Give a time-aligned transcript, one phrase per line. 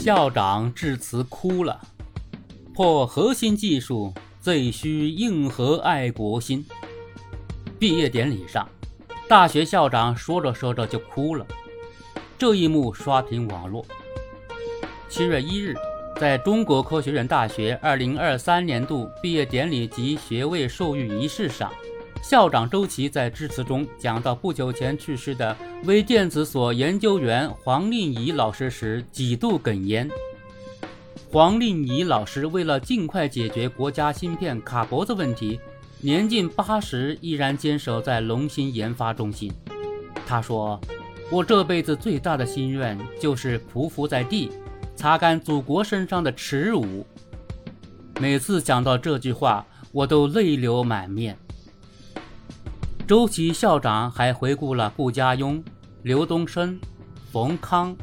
[0.00, 1.78] 校长致辞哭了。
[2.74, 6.64] 破核心技术，最需硬核爱国心。
[7.78, 8.66] 毕业典礼上，
[9.28, 11.46] 大学校长说着说着就哭了。
[12.38, 13.84] 这一幕刷屏网络。
[15.10, 15.74] 七月一日，
[16.18, 21.70] 在中国科学院大学二零二三年度毕业典礼及学位授予仪式上。
[22.22, 30.08] 校长周琦在致辞中讲到不久前去世的微电子所研究员黄令仪老师时，几度哽咽。
[31.32, 35.58] 黄令仪老师为了尽快解决国家芯片卡脖子问题，
[36.00, 39.52] 年近八十依然坚守在龙芯研发中心。
[40.26, 40.80] 他说
[41.32, 44.52] ：“我这辈子最大的心愿就是匍匐在地，
[44.94, 47.04] 擦干祖国身上的耻辱。”
[48.20, 51.36] 每次讲到这句话，我都泪流满面。
[53.10, 55.60] 周琦校长还回顾了顾家庸、
[56.04, 56.78] 刘东升、
[57.32, 57.96] 冯康、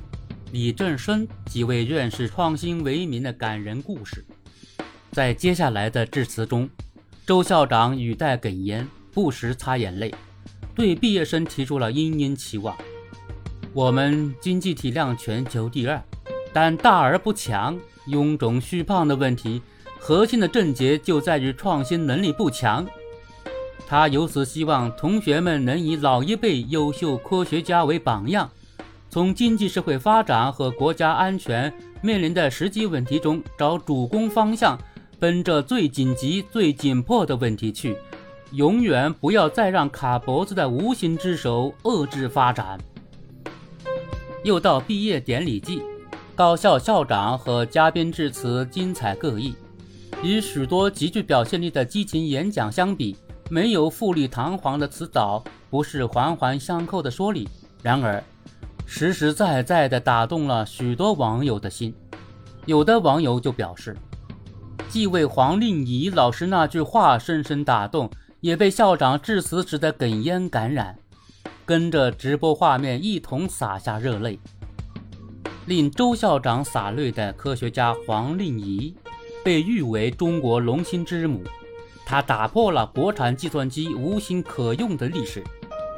[0.52, 4.26] 李振声几位院士创新为民的感人故事。
[5.14, 6.70] 在接下来的致辞中，
[7.26, 10.14] 周校长语带哽咽，不时擦眼泪，
[10.76, 12.76] 对毕业生提出了殷殷期望。
[13.72, 16.04] 我们经济体量全球第二，
[16.52, 19.62] 但大而不强、臃肿虚胖的问题，
[19.98, 22.86] 核心的症结就在于创新能力不强。
[23.90, 28.50] 他由此希望同学们能以老一辈优秀科学家为榜样，
[29.10, 34.78] 从经济社会发展和国家安全面临的实际问题中找主攻方向，
[35.20, 37.96] 奔着最紧急、最紧迫的问题去，
[38.52, 42.78] 永远不要再让卡脖子的无形之手遏制发展。
[44.44, 45.82] 又到毕业典礼季，
[46.36, 49.56] 高校校长和嘉宾致辞精彩各异，
[50.22, 53.16] 与许多极具表现力的激情演讲相比。
[53.50, 57.48] 没有富丽堂皇的辞藻，不是环环相扣的说理，
[57.82, 58.22] 然而
[58.86, 61.94] 实实在在地打动了许多网友的心。
[62.66, 63.96] 有的网友就表示，
[64.90, 68.10] 既为黄令仪老师那句话深深打动，
[68.42, 70.98] 也被校长致辞时的哽咽感染，
[71.66, 74.38] 跟着直播画面一同洒下热泪。
[75.66, 78.94] 令周校长洒泪的科学家黄令仪，
[79.44, 81.42] 被誉为中国龙芯之母。
[82.10, 85.44] 他打破了国产计算机无芯可用的历史，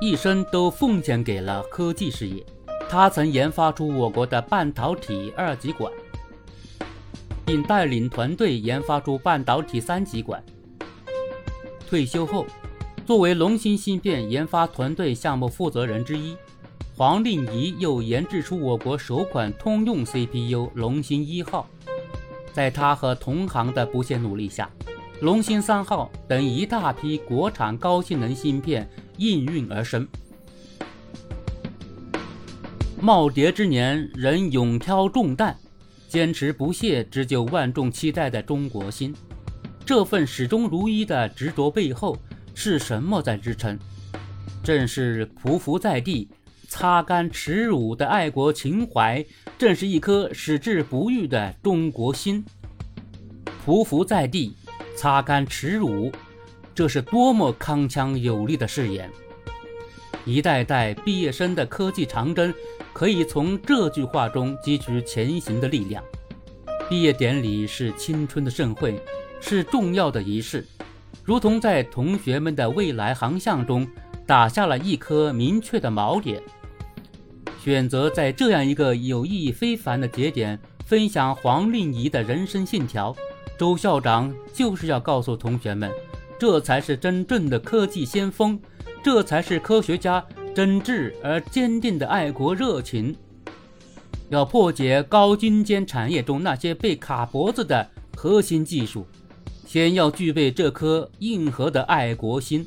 [0.01, 2.43] 一生都奉献给了科技事业。
[2.89, 5.93] 他曾研发出我国的半导体二极管，
[7.45, 10.43] 并带领团队研发出半导体三极管。
[11.87, 12.47] 退休后，
[13.05, 16.35] 作为龙芯芯片研发团队项目负责人之一，
[16.97, 21.69] 黄令仪又研制出我国首款通用 CPU 龙芯一号。
[22.51, 24.67] 在他和同行的不懈努力下，
[25.21, 30.07] 龙芯三号等一大批国产高性能芯片应运而生。
[33.01, 35.53] 耄耋之年仍勇挑重担，
[36.07, 39.13] 坚持不懈织就万众期待的中国心。
[39.85, 42.17] 这份始终如一的执着背后
[42.53, 43.77] 是什么在支撑？
[44.63, 46.29] 正是匍匐在地、
[46.69, 49.25] 擦干耻辱的爱国情怀，
[49.57, 52.45] 正是一颗矢志不渝的中国心。
[53.65, 54.55] 匍匐在地。
[54.99, 56.11] 擦干耻辱，
[56.75, 59.09] 这是多么铿锵有力的誓言！
[60.25, 62.53] 一代代毕业生的科技长征，
[62.91, 66.03] 可以从这句话中汲取前行的力量。
[66.89, 69.01] 毕业典礼是青春的盛会，
[69.39, 70.67] 是重要的仪式，
[71.23, 73.87] 如同在同学们的未来航向中
[74.27, 76.43] 打下了一颗明确的锚点。
[77.63, 83.15] 选择在这样一个有意义非凡的节点，分享黄令仪的人生信条。
[83.57, 85.91] 周校长就是要告诉同学们，
[86.37, 88.59] 这才是真正的科技先锋，
[89.03, 93.15] 这才是科学家真挚而坚定的爱国热情。
[94.29, 99.05] 要破解高精尖产业中那些被卡脖子的核心技术，
[99.65, 102.65] 先要具备这颗硬核的爱国心。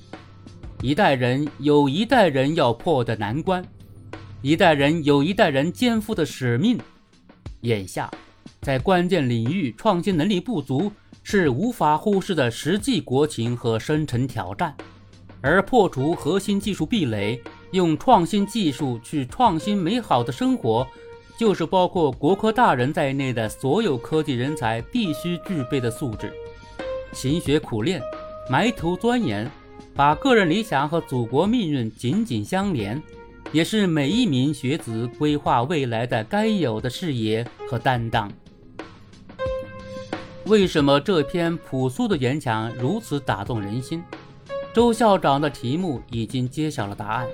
[0.82, 3.64] 一代人有一代人要破的难关，
[4.42, 6.78] 一代人有一代人肩负的使命。
[7.60, 8.10] 眼下。
[8.60, 10.92] 在关键领域创新能力不足
[11.22, 14.74] 是无法忽视的实际国情和深层挑战，
[15.40, 17.40] 而破除核心技术壁垒，
[17.72, 20.86] 用创新技术去创新美好的生活，
[21.36, 26.32] 就是包括国科大人在内的所有科技人才必须具备的素质。
[27.12, 28.00] 勤学苦练，
[28.48, 29.50] 埋头钻研，
[29.94, 33.00] 把个人理想和祖国命运紧紧相连，
[33.52, 38.32] 也是每一名学子规划未来的该有的视野和担当。
[40.46, 44.02] 为什么这篇朴素的演讲如此打动人心？
[44.72, 47.26] 周校长的题目已经揭晓了答案。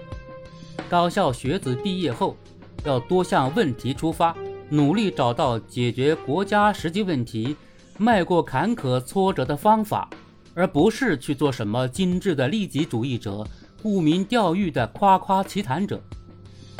[0.88, 2.36] 高校学子毕业后，
[2.84, 4.36] 要多向问题出发，
[4.68, 7.56] 努力找到解决国家实际问题、
[7.96, 10.10] 迈过坎坷挫折的方法，
[10.54, 13.46] 而不是去做什么精致的利己主义者、
[13.82, 16.00] 沽名钓誉的夸夸其谈者。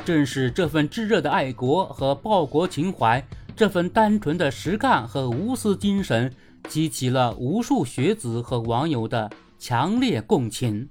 [0.04, 3.22] 正是这份炙热的爱国和报国情怀，
[3.56, 6.32] 这份单纯的实干和无私精神，
[6.68, 10.88] 激起了无数学子和网友的强烈共情。